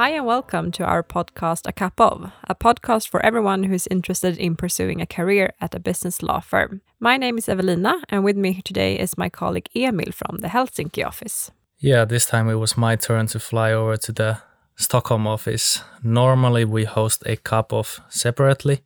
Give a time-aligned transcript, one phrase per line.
[0.00, 3.86] Hi, and welcome to our podcast, A Cup of, a podcast for everyone who is
[3.90, 6.80] interested in pursuing a career at a business law firm.
[6.98, 11.06] My name is Evelina, and with me today is my colleague Emil from the Helsinki
[11.06, 11.50] office.
[11.80, 14.38] Yeah, this time it was my turn to fly over to the
[14.74, 15.84] Stockholm office.
[16.02, 18.80] Normally, we host a cup of separately,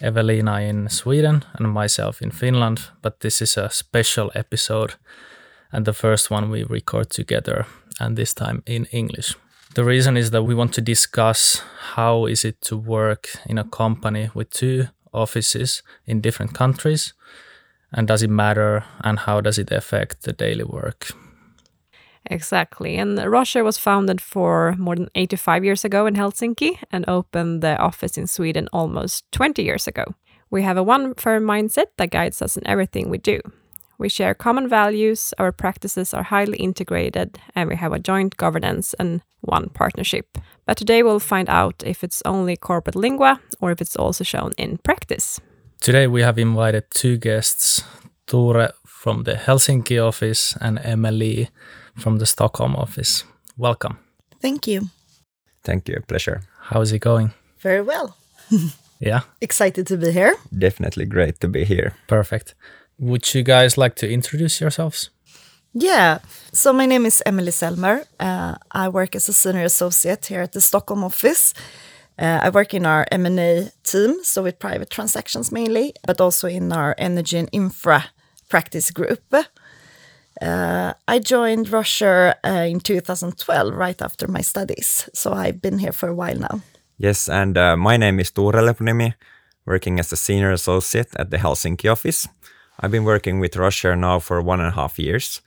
[0.00, 4.94] Evelina in Sweden and myself in Finland, but this is a special episode
[5.72, 7.66] and the first one we record together,
[7.98, 9.34] and this time in English.
[9.74, 11.62] The reason is that we want to discuss
[11.94, 17.12] how is it to work in a company with two offices in different countries
[17.92, 21.10] and does it matter and how does it affect the daily work
[22.30, 22.96] Exactly.
[22.96, 27.76] And Roschier was founded for more than 85 years ago in Helsinki and opened the
[27.76, 30.04] office in Sweden almost 20 years ago.
[30.50, 33.40] We have a one firm mindset that guides us in everything we do.
[33.98, 38.94] We share common values, our practices are highly integrated, and we have a joint governance
[38.98, 40.38] and one partnership.
[40.66, 44.52] But today we'll find out if it's only corporate lingua or if it's also shown
[44.58, 45.40] in practice.
[45.80, 47.84] Today we have invited two guests,
[48.26, 51.48] Tuure from the Helsinki office and Emelie
[51.96, 53.24] from the Stockholm office.
[53.56, 53.98] Welcome.
[54.40, 54.88] Thank you.
[55.62, 56.00] Thank you.
[56.08, 56.40] Pleasure.
[56.70, 57.32] How's it going?
[57.58, 58.16] Very well.
[59.00, 60.34] Yeah, Excited to be here.
[60.56, 61.92] Definitely great to be here.
[62.06, 62.54] perfect.
[62.98, 65.10] Would you guys like to introduce yourselves?
[65.72, 66.18] Yeah.
[66.52, 68.04] So my name is Emelie Selmer.
[68.20, 71.52] Uh, I work as a senior associate here at the Stockholm office.
[72.16, 76.72] Uh, I work in our M&A team, so with private transactions mainly, but also in
[76.72, 78.04] our energy and infra
[78.48, 79.34] practice group.
[80.40, 85.08] Uh, I joined Roschier uh, in 2012, right after my studies.
[85.12, 86.60] So I've been here for a while now.
[86.98, 89.14] Yes, and uh, my name is Tuure Lepnimi,
[89.66, 92.28] working as a senior associate at the Helsinki office.
[92.80, 95.40] I've been working with Roschier now for one and a half years.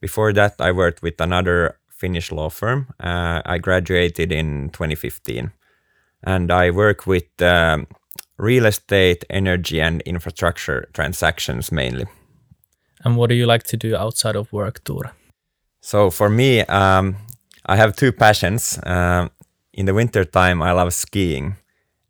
[0.00, 2.86] Before that, I worked with another Finnish law firm.
[2.98, 5.52] Uh, I graduated in 2015,
[6.24, 7.86] and I work with um,
[8.38, 12.06] real estate, energy, and infrastructure transactions mainly.
[13.04, 15.10] And what do you like to do outside of work, Tuure?
[15.80, 17.16] So for me, um,
[17.66, 18.78] I have two passions.
[18.84, 19.30] Um
[19.72, 21.56] in the winter time, I love skiing,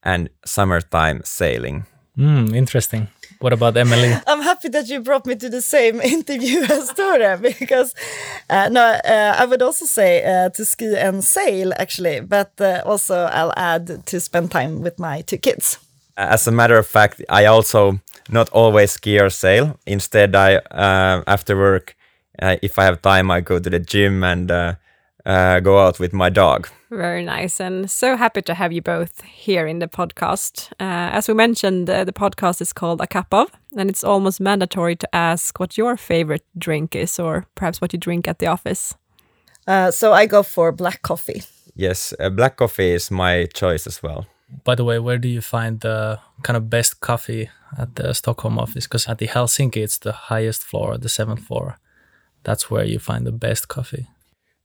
[0.02, 1.84] and summertime sailing.
[2.16, 3.08] Hmm, interesting.
[3.40, 4.20] What about Emelie?
[4.26, 7.94] I'm happy that you brought me to the same interview as Tuure because
[8.50, 12.82] uh, no, uh, I would also say uh, to ski and sail actually, but uh,
[12.84, 15.78] also I'll add to spend time with my two kids.
[16.18, 19.78] As a matter of fact, I also not always ski or sail.
[19.86, 21.96] Instead, I uh, after work,
[22.42, 24.50] uh, if I have time, I go to the gym and
[25.26, 26.68] uh, go out with my dog.
[26.90, 30.72] Very nice, and so happy to have you both here in the podcast.
[30.72, 34.40] Uh, as we mentioned, uh, the podcast is called A Cup of, and it's almost
[34.40, 38.46] mandatory to ask what your favorite drink is, or perhaps what you drink at the
[38.46, 38.94] office.
[39.66, 41.42] Uh, so I go for black coffee.
[41.76, 44.26] Yes, uh, black coffee is my choice as well.
[44.64, 48.58] By the way, where do you find the kind of best coffee at the Stockholm
[48.58, 48.86] office?
[48.86, 51.78] Because at the Helsinki, it's the highest floor, the seventh floor.
[52.42, 54.08] That's where you find the best coffee.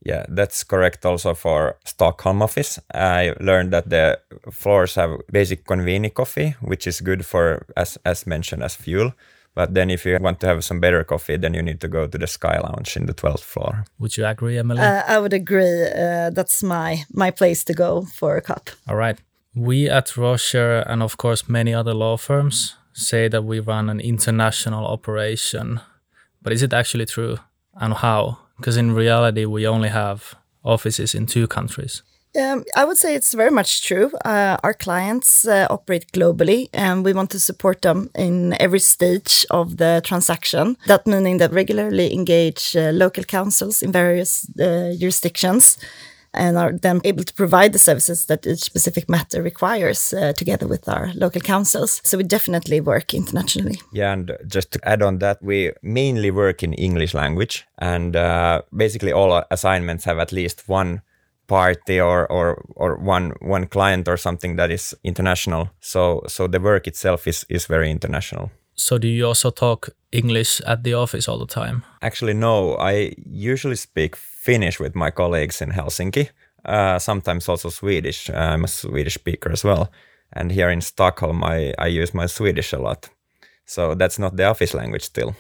[0.06, 2.80] Yeah, that's correct also for Stockholm office.
[2.94, 4.20] I learned that the
[4.52, 9.14] floors have basic conveni coffee, which is good for, as, as mentioned, as fuel.
[9.56, 12.08] But then if you want to have some better coffee, then you need to go
[12.08, 13.86] to the Sky Lounge in the 12th floor.
[14.00, 14.82] Would you agree, Emelie?
[14.82, 15.86] Uh, I would agree.
[15.86, 18.70] Uh, that's my my place to go for a cup.
[18.88, 19.18] All right.
[19.56, 24.02] We at Roschier and of course many other law firms say that we run an
[24.02, 25.80] international operation.
[26.42, 27.38] But is it actually true?
[27.74, 28.38] And how?
[28.58, 32.04] Because in reality, we only have offices in two countries.
[32.38, 34.12] Um, I would say it's very much true.
[34.26, 39.46] Uh, our clients uh, operate globally, and we want to support them in every stage
[39.50, 40.76] of the transaction.
[40.88, 45.78] That meaning that regularly engage uh, local counsels in various uh, jurisdictions,
[46.36, 50.68] and are then able to provide the services that each specific matter requires, uh, together
[50.68, 52.02] with our local counsels.
[52.04, 53.80] So we definitely work internationally.
[53.94, 58.62] Yeah, and just to add on that, we mainly work in English language, and uh,
[58.76, 61.02] basically all our assignments have at least one
[61.48, 65.70] party or, or or one one client or something that is international.
[65.80, 68.50] So so the work itself is is very international.
[68.76, 71.84] So do you also talk English at the office all the time?
[72.02, 72.76] Actually, no.
[72.78, 76.30] I usually speak Finnish with my colleagues in Helsinki.
[76.66, 78.30] Uh, sometimes also Swedish.
[78.30, 79.92] I'm a Swedish speaker as well.
[80.34, 83.10] And here in Stockholm, I, I use my Swedish a lot.
[83.66, 85.36] So that's not the office language still.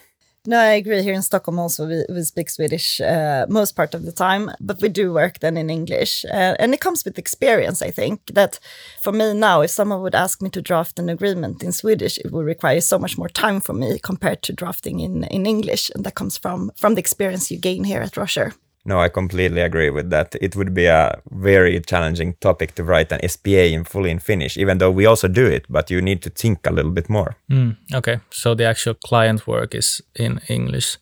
[0.47, 1.01] No, I agree.
[1.01, 4.81] Here in Stockholm, also we, we speak Swedish uh, most part of the time, but
[4.81, 7.81] we do work then in English, uh, and it comes with experience.
[7.81, 8.59] I think that
[9.01, 12.31] for me now, if someone would ask me to draft an agreement in Swedish, it
[12.31, 16.03] would require so much more time for me compared to drafting in in English, and
[16.03, 18.53] that comes from from the experience you gain here at Roschier.
[18.87, 20.35] No, I completely agree with that.
[20.39, 24.57] It would be a very challenging topic to write an SPA in fully in Finnish,
[24.57, 27.35] even though we also do it, but you need to think a little bit more.
[27.49, 30.97] Mm, okay, so the actual client work is in English.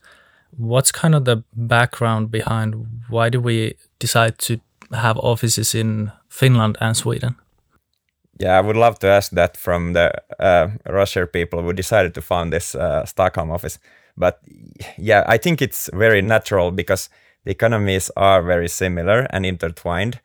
[0.58, 2.76] What's kind of the background behind
[3.10, 4.60] why do we decide to
[4.94, 7.36] have offices in Finland and Sweden?
[8.40, 12.22] Yeah, I would love to ask that from the uh, Roschier people who decided to
[12.22, 13.78] found this uh, Stockholm office.
[14.18, 14.40] But
[14.98, 17.10] yeah, I think it's very natural because
[17.46, 20.20] the economies are very similar and intertwined.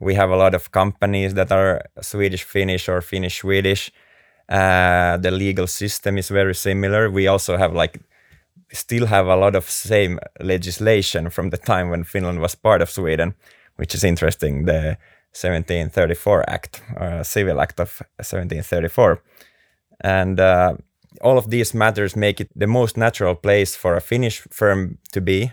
[0.00, 3.92] We have a lot of companies that are Swedish Finnish or Finnish Swedish.
[4.48, 7.10] Uh, the legal system is very similar.
[7.10, 8.00] We also have like
[8.72, 12.90] still have a lot of same legislation from the time when Finland was part of
[12.90, 13.34] Sweden,
[13.76, 14.64] which is interesting.
[14.64, 14.98] The
[15.32, 19.20] 1734 Act, uh, Civil Act of 1734,
[20.00, 20.74] and uh,
[21.20, 25.20] all of these matters make it the most natural place for a Finnish firm to
[25.20, 25.52] be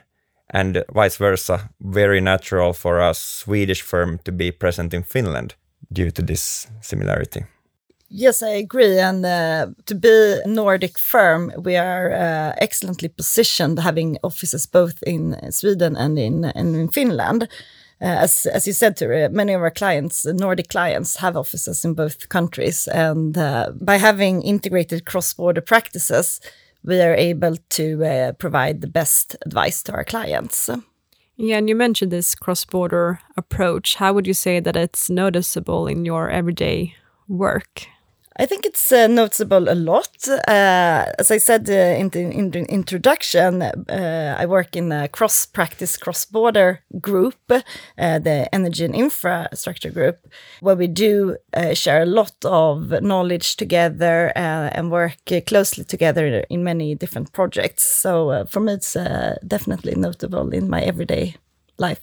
[0.51, 5.55] and vice versa, very natural for a Swedish firm to be present in Finland
[5.91, 7.45] due to this similarity.
[8.13, 8.99] Yes, I agree.
[8.99, 15.01] And uh, to be a Nordic firm, we are uh, excellently positioned, having offices both
[15.03, 17.47] in Sweden and in, and in Finland.
[18.01, 18.99] Uh, as, as you said,
[19.31, 22.87] many of our clients, Nordic clients, have offices in both countries.
[22.87, 26.41] And uh, by having integrated cross border practices,
[26.83, 30.69] we are able to uh, provide the best advice to our clients.
[31.37, 33.95] Yeah, and you mentioned this cross border approach.
[33.95, 36.95] How would you say that it's noticeable in your everyday
[37.27, 37.87] work?
[38.37, 40.27] I think it's uh, noticeable a lot.
[40.27, 45.45] Uh, as I said uh, in, the, in, introduction, uh, I work in a cross
[45.45, 50.27] practice, cross border group, uh, the Energy and Infrastructure Group,
[50.61, 56.63] where we do uh, share a lot of knowledge together and work closely together in
[56.63, 57.83] many different projects.
[57.83, 58.93] So for me, it's
[59.45, 61.35] definitely notable in my everyday
[61.77, 61.99] life.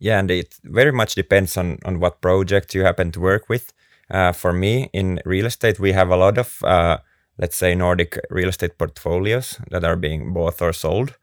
[0.00, 3.72] Yeah, and it very much depends on, on what project you happen to work with.
[4.10, 6.98] Uh, for me, in real estate, we have a lot of, uh,
[7.38, 11.16] let's say, Nordic real estate portfolios that are being bought or sold.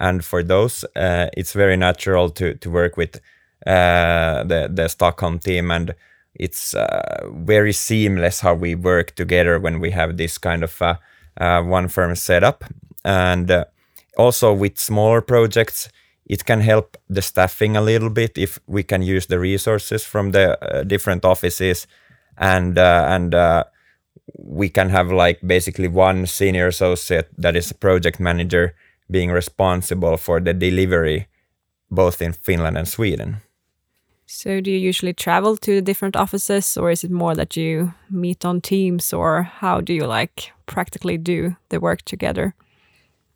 [0.00, 3.20] And for those, uh, it's very natural to, to work with
[3.66, 5.70] uh, the, the Stockholm team.
[5.70, 5.94] And
[6.34, 10.82] it's uh, very seamless how we work together when we have this kind of
[11.38, 12.64] one firm setup.
[13.04, 13.64] And
[14.16, 15.88] also with smaller projects,
[16.26, 20.32] it can help the staffing a little bit if we can use the resources from
[20.32, 21.86] the uh, different offices
[22.38, 23.64] and uh, and uh,
[24.38, 28.74] we can have like basically one senior associate that is a project manager
[29.10, 31.26] being responsible for the delivery
[31.90, 33.36] both in Finland and Sweden.
[34.26, 37.92] So do you usually travel to the different offices or is it more that you
[38.08, 42.54] meet on teams or how do you like practically do the work together?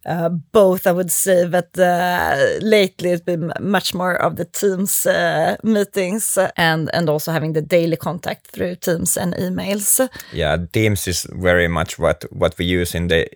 [0.07, 5.05] Uh, both, I would say, but uh, lately it's been much more of the Teams
[5.05, 10.09] uh, meetings and and also having the daily contact through Teams and emails.
[10.33, 13.27] Yeah, Teams is very much what what we use in the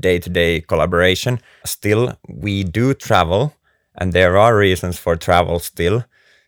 [0.00, 1.38] day to day collaboration.
[1.64, 3.52] Still, we do travel,
[3.94, 6.02] and there are reasons for travel still.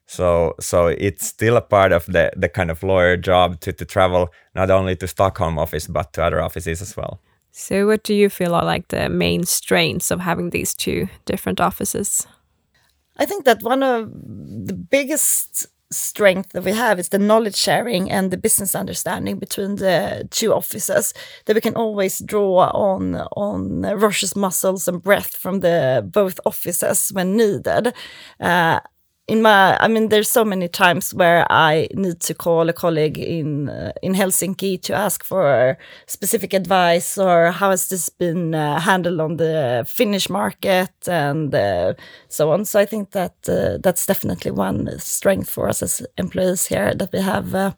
[0.07, 3.85] So so it's still a part of the the kind of lawyer job to to
[3.85, 7.21] travel not only to Stockholm office but to other offices as well.
[7.53, 11.61] So, what do you feel are like the main strengths of having these two different
[11.61, 12.27] offices?
[13.17, 14.11] I think that one of
[14.67, 19.75] the biggest strength that we have is the knowledge sharing and the business understanding between
[19.77, 21.13] the two offices
[21.47, 27.11] that we can always draw on on Roschier's muscles and breath from the both offices
[27.13, 27.93] when needed
[28.39, 28.81] uh,
[29.31, 33.19] in my i mean there's so many times where i need to call a colleague
[33.19, 38.81] in uh, in helsinki to ask for specific advice or how has this been uh,
[38.81, 41.95] handled on the finnish market and uh,
[42.29, 42.65] so on.
[42.65, 47.13] So i think that uh, that's definitely one strength for us as employees here that
[47.13, 47.73] we have uh,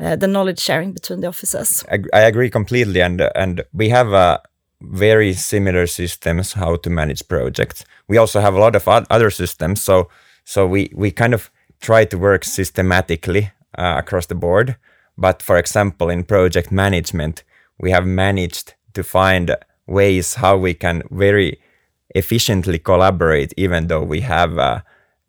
[0.00, 1.84] uh, the knowledge sharing between the offices.
[2.12, 3.00] I agree completely.
[3.00, 4.40] And and we have
[4.80, 7.84] very similar systems how to manage projects.
[8.08, 9.82] We also have a lot of other systems.
[9.82, 10.08] So
[10.44, 14.76] so we we kind of try to work systematically uh, across the board.
[15.16, 17.44] But for example, in project management,
[17.78, 21.60] we have managed to find ways how we can very
[22.14, 24.80] efficiently collaborate, even though we have uh,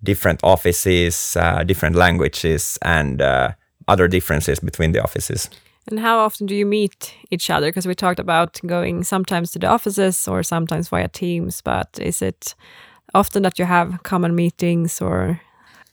[0.03, 3.51] different offices, uh, different languages, and uh,
[3.88, 5.50] other differences between the offices.
[5.88, 7.67] And how often do you meet each other?
[7.67, 12.22] Because we talked about going sometimes to the offices or sometimes via Teams, but is
[12.22, 12.55] it
[13.15, 15.41] often that you have common meetings or?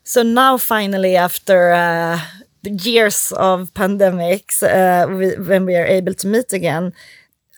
[0.05, 2.21] So now, finally, after uh,
[2.65, 6.93] years of pandemics, uh, we, when we are able to meet again,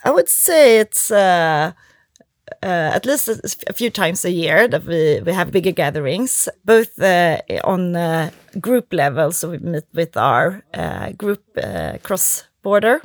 [0.05, 1.73] I would say it's uh,
[2.63, 7.01] uh, at least a, few times a year that we, we have bigger gatherings, both
[7.01, 8.31] uh, on uh,
[8.61, 9.33] group level.
[9.33, 10.63] So we meet with our
[11.17, 11.43] group
[12.03, 13.01] cross border.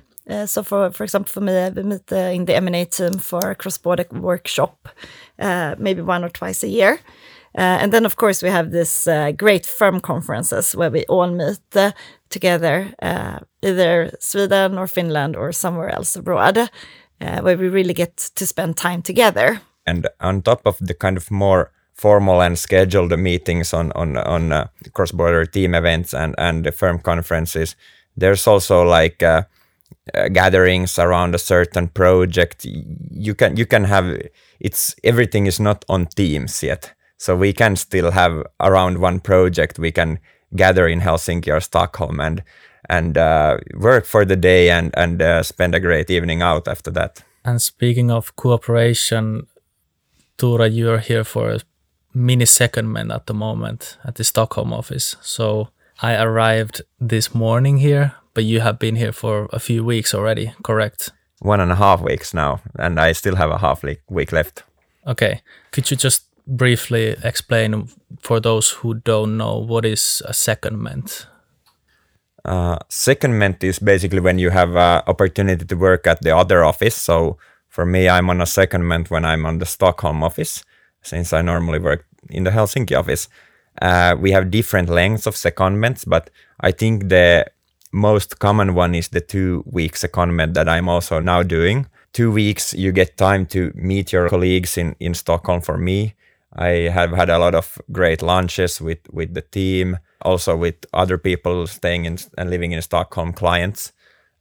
[0.45, 3.77] So for for example, for me, we meet in the M&A team for a cross
[3.77, 4.89] border workshop,
[5.37, 6.99] maybe one or twice a year.
[7.57, 11.27] Uh, and then, of course, we have this uh, great firm conferences where we all
[11.27, 11.91] meet uh,
[12.29, 12.93] together,
[13.63, 16.69] either Sweden or Finland or somewhere else abroad
[17.19, 19.61] where we really get to spend time together.
[19.85, 24.51] And on top of the kind of more formal and scheduled meetings on on on
[24.51, 27.75] uh, cross-border team events and and the firm conferences,
[28.15, 29.43] there's also like uh,
[30.13, 32.65] uh, gatherings around a certain project.
[32.65, 34.17] You can you can have
[34.59, 39.79] it's everything is not on Teams yet, so we can still have around one project.
[39.79, 40.19] We can
[40.55, 42.43] gather in Helsinki or Stockholm and
[42.89, 46.91] and uh, work for the day and and uh, spend a great evening out after
[46.91, 47.23] that.
[47.45, 49.47] And speaking of cooperation,
[50.37, 51.59] Tuure, you are here for a
[52.13, 55.15] mini secondment at the moment at the Stockholm office.
[55.21, 55.69] So
[56.01, 60.53] I arrived this morning here, but you have been here for a few weeks already,
[60.63, 61.11] correct?
[61.39, 64.63] One and a half weeks now, and I still have a half week left.
[65.07, 65.41] Okay.
[65.71, 71.25] Could you just briefly explain for those who don't know what is a secondment?
[72.43, 76.95] Uh, secondment is basically when you have an opportunity to work at the other office.
[76.95, 80.63] So for me, I'm on a secondment when I'm on the Stockholm office,
[81.01, 83.29] since I normally work in the Helsinki office.
[83.81, 87.45] Uh, we have different lengths of secondments, but I think the
[87.91, 91.87] most common one is the two weeks secondment that I'm also now doing.
[92.13, 96.15] Two weeks, you get time to meet your colleagues in, in Stockholm for me.
[96.53, 101.17] I have had a lot of great lunches with, with the team also with other
[101.17, 103.93] people staying in and living in Stockholm, clients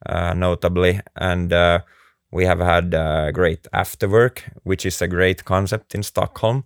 [0.05, 1.79] uh, notably, and uh,
[2.31, 6.63] we have had uh, great after work, which is a great concept in Stockholm.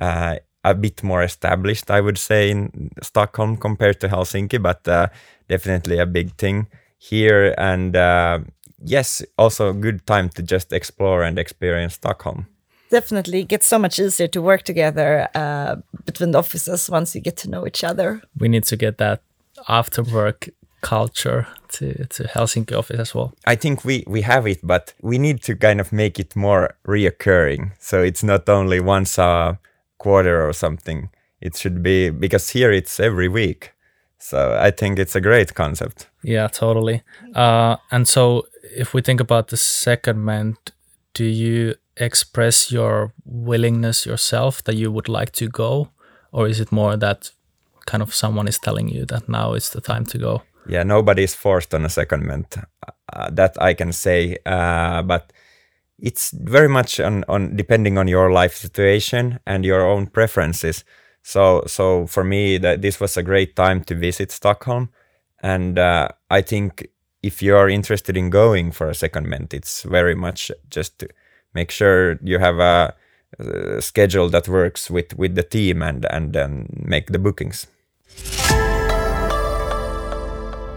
[0.00, 5.08] Uh, a bit more established, I would say, in Stockholm compared to Helsinki, but uh,
[5.48, 6.66] definitely a big thing
[6.98, 7.54] here.
[7.58, 8.40] And uh,
[8.82, 12.46] yes, also a good time to just explore and experience Stockholm
[12.90, 17.36] definitely gets so much easier to work together uh, between the offices once you get
[17.36, 18.22] to know each other.
[18.38, 19.20] We need to get that
[19.68, 20.48] after work
[20.80, 23.32] culture to, to Helsinki office as well.
[23.46, 26.76] I think we, we have it, but we need to kind of make it more
[26.86, 27.72] reoccurring.
[27.78, 29.58] So it's not only once a
[29.98, 31.08] quarter or something.
[31.40, 33.72] It should be because here it's every week.
[34.24, 36.08] So I think it's a great concept.
[36.22, 37.02] Yeah, totally.
[37.34, 40.56] Uh, and so if we think about the secondment,
[41.12, 45.90] do you express your willingness yourself that you would like to go
[46.32, 47.30] or is it more that
[47.86, 51.22] kind of someone is telling you that now it's the time to go yeah nobody
[51.22, 52.64] is forced on a secondment
[53.12, 55.32] uh, that i can say uh, but
[56.00, 60.84] it's very much on, on depending on your life situation and your own preferences
[61.24, 64.90] so so for me that this was a great time to visit stockholm.
[65.42, 66.88] And uh, i think
[67.22, 71.08] if you are interested in going for a second secondment it's very much just to,
[71.54, 72.94] make sure you have a,
[73.38, 77.66] a schedule that works with with the team and and then make the bookings.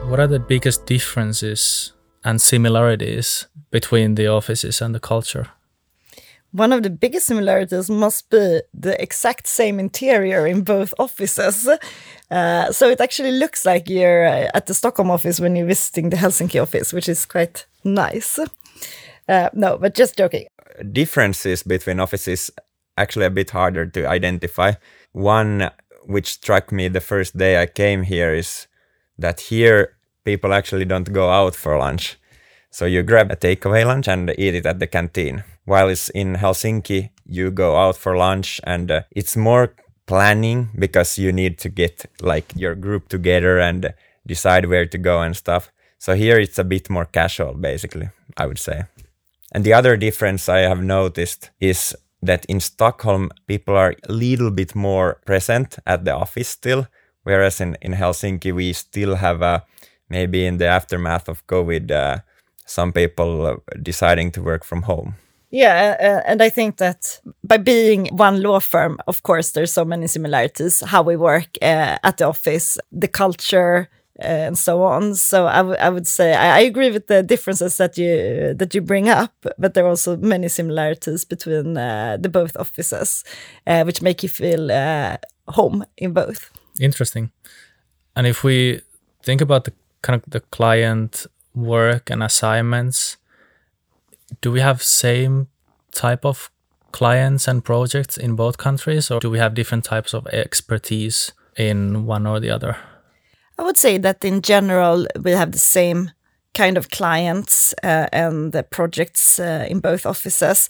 [0.10, 5.48] What are the biggest differences and similarities between the offices and the culture
[6.52, 11.70] one of the biggest similarities must be the exact same interior in both offices.
[12.30, 16.10] Uh, so it actually looks like you're uh, at the Stockholm office when you're visiting
[16.10, 18.40] the Helsinki office, which is quite nice.
[19.30, 20.48] Uh, no, but just joking
[20.92, 22.52] differences between offices
[22.98, 24.74] actually a bit harder to identify.
[25.12, 25.70] One
[26.06, 28.68] which struck me the first day I came here is
[29.18, 32.18] that here people actually don't go out for lunch.
[32.70, 35.44] So you grab a takeaway lunch and eat it at the canteen.
[35.68, 41.18] While it's in Helsinki, you go out for lunch and uh, it's more planning because
[41.18, 43.94] you need to get like your group together and
[44.26, 45.70] decide where to go and stuff.
[46.00, 48.84] So here it's a bit more casual basically, I would say.
[49.52, 54.52] And the other difference I have noticed is that in Stockholm, people are a little
[54.52, 56.88] bit more present at the office still,
[57.24, 59.66] whereas in, in Helsinki, we still have a,
[60.08, 62.20] maybe in the aftermath of COVID, uh,
[62.66, 65.16] some people uh, deciding to work from home.
[65.50, 69.86] Yeah, uh, and I think that by being one law firm, of course, there's so
[69.86, 73.90] many similarities how we work uh, at the office, the culture,
[74.20, 75.16] and so on.
[75.16, 78.82] So I, I would say I, I, agree with the differences that you that you
[78.82, 83.24] bring up, but there are also many similarities between uh, the both offices,
[83.68, 86.50] uh, which make you feel uh, home in both.
[86.80, 87.32] Interesting.
[88.16, 88.82] And if we
[89.24, 93.18] think about the kind of the client work and assignments,
[94.42, 95.48] do we have same
[95.92, 96.52] type of
[96.92, 102.06] clients and projects in both countries, or do we have different types of expertise in
[102.06, 102.78] one or the other?
[103.58, 106.12] I would say that in general, we have the same
[106.54, 110.70] kind of clients uh, and the projects uh, in both offices.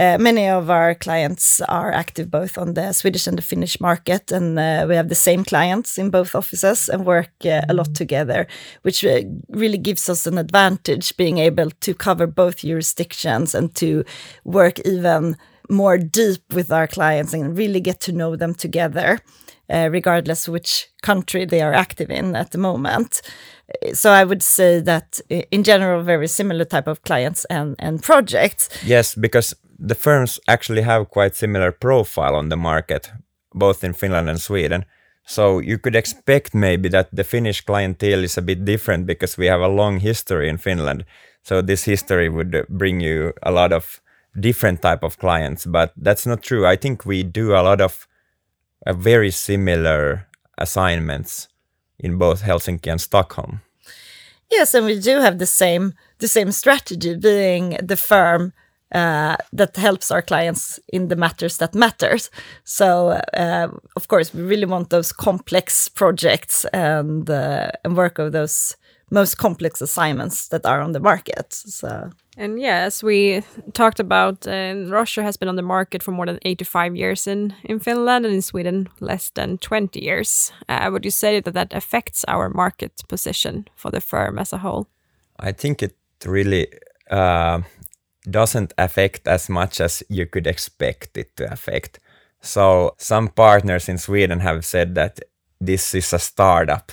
[0.00, 4.32] Uh, many of our clients are active both on the Swedish and the Finnish market,
[4.32, 7.94] and uh, we have the same clients in both offices and work uh, a lot
[7.94, 8.46] together,
[8.80, 9.04] which
[9.50, 14.02] really gives us an advantage being able to cover both jurisdictions and to
[14.44, 15.36] work even
[15.68, 19.18] more deep with our clients and really get to know them together.
[19.68, 23.22] Uh, regardless which country they are active in at the moment.
[23.92, 28.68] So I would say that in general, very similar type of clients and, and projects.
[28.84, 33.10] Yes, because the firms actually have quite similar profile on the market,
[33.54, 34.84] both in Finland and Sweden.
[35.24, 39.46] So you could expect maybe that the Finnish clientele is a bit different because we
[39.46, 41.04] have a long history in Finland.
[41.42, 44.00] So this history would bring you a lot of
[44.38, 46.66] different type of clients, but that's not true.
[46.66, 48.06] I think we do a lot of
[48.86, 50.26] very similar
[50.58, 51.48] assignments
[51.98, 53.60] in both Helsinki and Stockholm.
[54.50, 58.52] Yes, and we do have the same the same strategy, being the firm
[58.94, 62.30] uh, that helps our clients in the matters that matters.
[62.64, 68.32] So, uh, of course, we really want those complex projects and uh, and work of
[68.32, 68.76] those
[69.10, 71.52] most complex assignments that are on the market.
[71.52, 72.10] So.
[72.36, 73.42] And yeah, as we
[73.72, 77.54] talked about, uh, Roschier has been on the market for more than 85 years in,
[77.64, 80.52] in Finland and in Sweden less than 20 years.
[80.68, 84.58] Uh, would you say that that affects our market position for the firm as a
[84.58, 84.86] whole?
[85.40, 86.68] I think it really
[87.10, 87.62] uh,
[88.30, 91.98] doesn't affect as much as you could expect it to affect.
[92.40, 95.20] So some partners in Sweden have said that
[95.60, 96.92] this is a startup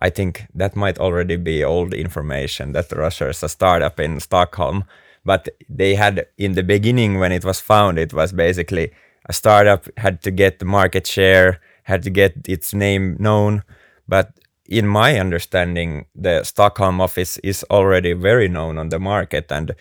[0.00, 4.84] I think that might already be old information that Roschier is a startup in Stockholm.
[5.24, 8.92] But they had in the beginning when it was found, it was basically
[9.26, 13.64] a startup had to get the market share, had to get its name known.
[14.06, 14.30] But
[14.66, 19.74] in my understanding, the Stockholm office is already very known on the market and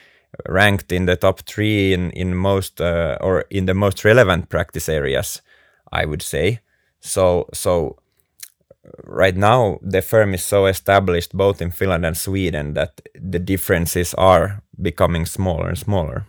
[0.48, 4.90] ranked in the top three in in most uh, or in the most relevant practice
[4.90, 5.42] areas,
[5.92, 6.60] I would say.
[7.00, 7.98] So so
[9.04, 14.14] right now the firm is so established both in Finland and Sweden that the differences
[14.14, 16.26] are becoming smaller and smaller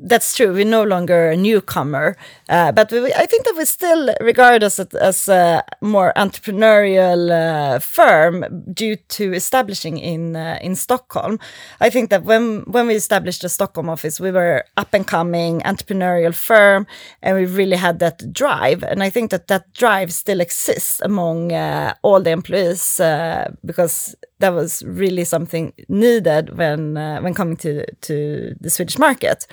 [0.00, 0.52] that's true.
[0.52, 2.16] We're no longer a newcomer,
[2.48, 7.30] uh, but we, I think that we still regard us as, as a more entrepreneurial
[7.30, 11.38] uh, firm due to establishing in uh, in Stockholm.
[11.80, 15.60] I think that when when we established the Stockholm office, we were up and coming
[15.60, 16.86] entrepreneurial firm,
[17.22, 18.84] and we really had that drive.
[18.84, 24.14] And I think that that drive still exists among uh, all the employees uh, because
[24.38, 29.46] that was really something needed when uh, when coming to to the Swedish market.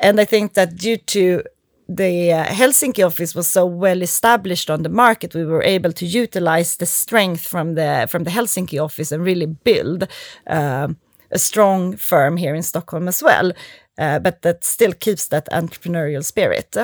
[0.00, 1.42] And I think that due to
[1.88, 6.06] the uh, Helsinki office was so well established on the market, we were able to
[6.06, 10.08] utilize the strength from the from the Helsinki office and really build
[10.46, 10.88] uh,
[11.30, 13.52] a strong firm here in Stockholm as well.
[13.98, 16.76] Uh, but that still keeps that entrepreneurial spirit.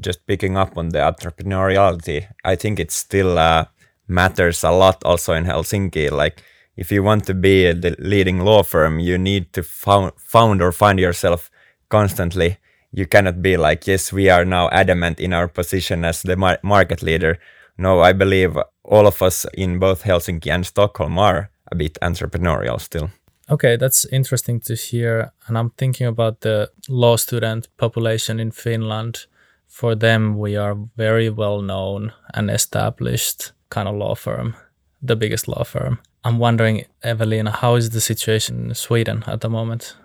[0.00, 3.64] Just picking up on the entrepreneuriality, I think it still uh,
[4.06, 6.10] matters a lot also in Helsinki.
[6.10, 6.42] Like
[6.76, 10.72] if you want to be the leading law firm, you need to found, found or
[10.72, 11.50] find yourself
[11.88, 12.58] constantly.
[12.92, 16.60] You cannot be like, yes, we are now adamant in our position as the mar-
[16.62, 17.38] market leader.
[17.76, 22.80] No, I believe all of us in both Helsinki and Stockholm are a bit entrepreneurial
[22.80, 23.10] still.
[23.50, 25.32] Okay, that's interesting to hear.
[25.46, 29.26] And I'm thinking about the law student population in Finland.
[29.66, 34.54] For them, we are very well known and established kind of law firm,
[35.02, 35.98] the biggest law firm.
[36.22, 39.96] I'm wondering, Evelina, how is the situation in Sweden at the moment?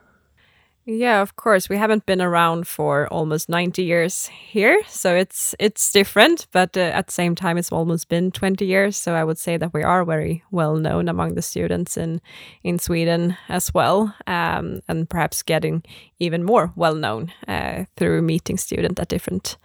[0.91, 1.69] Yeah, of course.
[1.69, 6.79] We haven't been around for almost 90 years here, so it's it's different, but uh,
[6.79, 9.83] at the same time it's almost been 20 years, so I would say that we
[9.83, 12.21] are very well known among the students in
[12.63, 15.83] in Sweden as well, um, and perhaps getting
[16.19, 19.57] even more well known uh, through meeting students at different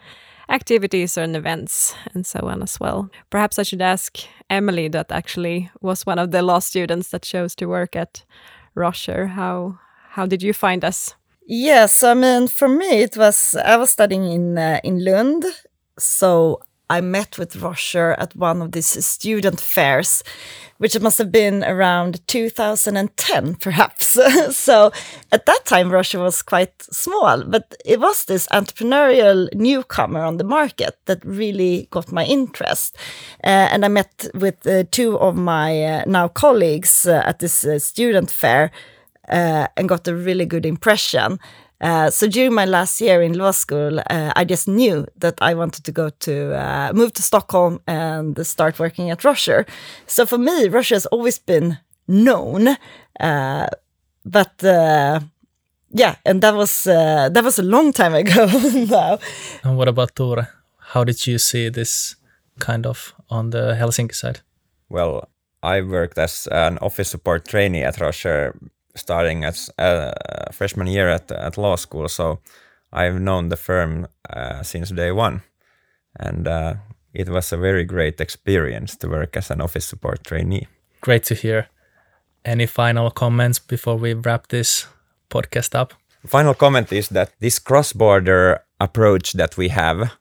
[0.50, 3.08] activities and events and so on as well.
[3.30, 4.18] Perhaps I should ask
[4.50, 8.24] Emelie, that actually was one of the law students that chose to work at
[8.76, 9.28] Roschier.
[9.28, 9.78] How
[10.14, 11.14] how did you find us?
[11.46, 15.44] Yes, I mean for me it was I was studying in uh, in Lund,
[15.98, 20.22] so I met with Roschier at one of these student fairs,
[20.78, 24.18] which must have been around 2010, perhaps.
[24.56, 24.92] so
[25.32, 30.44] at that time, Roschier was quite small, but it was this entrepreneurial newcomer on the
[30.44, 32.96] market that really got my interest.
[33.42, 37.64] Uh, and I met with uh, two of my uh, now colleagues uh, at this
[37.64, 38.70] uh, student fair
[39.28, 41.38] uh, and got a really good impression.
[41.80, 45.54] Uh, so during my last year in law school, uh, I just knew that I
[45.54, 49.66] wanted to go to uh, move to Stockholm and start working at Roschier.
[50.06, 52.76] So for me, Roschier has always been known,
[53.20, 53.66] uh,
[54.24, 55.20] but uh,
[55.90, 58.46] yeah, and that was uh, that was a long time ago
[58.88, 59.18] now.
[59.62, 60.48] And what about Tuure?
[60.78, 62.16] How did you see this
[62.60, 64.40] kind of on the Helsinki side?
[64.88, 65.28] Well,
[65.62, 68.54] I worked as an office support trainee at Roschier
[68.94, 72.08] starting as a freshman year at, at law school.
[72.08, 72.38] So
[72.92, 75.42] I've known the firm uh, since day one.
[76.16, 76.74] And uh,
[77.12, 80.68] it was a very great experience to work as an office support trainee.
[81.00, 81.68] Great to hear.
[82.44, 84.86] Any final comments before we wrap this
[85.30, 85.94] podcast up?
[86.26, 90.12] Final comment is that this cross border approach that we have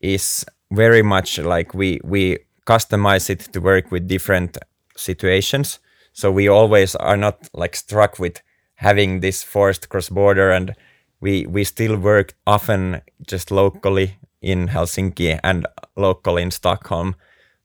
[0.00, 4.58] is very much like we, we customize it to work with different
[4.96, 5.78] situations.
[6.18, 8.42] So we always are not like struck with
[8.74, 10.74] having this forced cross border and
[11.20, 17.14] we we still work often just locally in Helsinki and locally in Stockholm,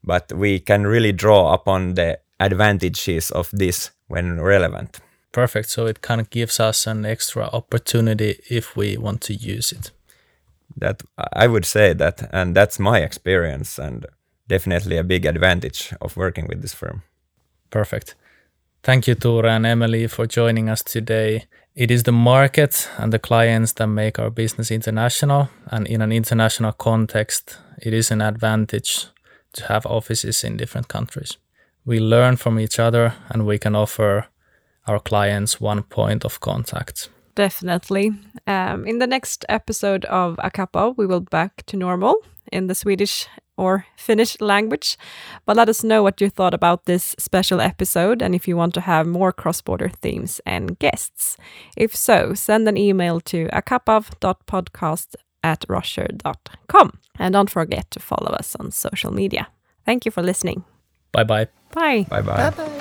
[0.04, 5.00] but we can really draw upon the advantages of this when relevant.
[5.32, 5.70] Perfect.
[5.70, 9.92] So it kind of gives us an extra opportunity if we want to use it.
[10.78, 11.02] That
[11.34, 14.06] I would say that, and that's my experience, and
[14.48, 17.02] definitely a big advantage of working with this firm.
[17.72, 18.16] Perfect.
[18.84, 21.46] Thank you, Tuure and Emelie, for joining us today.
[21.74, 25.48] It is the market and the clients that make our business international.
[25.72, 29.08] And in an international context, it is an advantage
[29.54, 31.38] to have offices in different countries.
[31.86, 34.28] We learn from each other and we can offer
[34.86, 37.10] our clients one point of contact.
[37.36, 38.12] Definitely.
[38.48, 42.16] Um, in the next episode of Akapo, we will back to normal
[42.54, 44.98] in the Swedish or Finnish language.
[45.46, 48.74] But let us know what you thought about this special episode and if you want
[48.76, 51.38] to have more cross border themes and guests.
[51.78, 57.00] If so, send an email to akapav.podcast at roschier.com.
[57.20, 59.48] And don't forget to follow us on social media.
[59.86, 60.64] Thank you for listening.
[61.12, 61.48] Bye bye.
[61.72, 62.06] Bye.
[62.10, 62.50] Bye bye.
[62.50, 62.80] Bye bye.